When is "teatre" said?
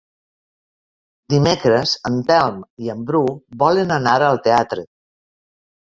4.51-4.93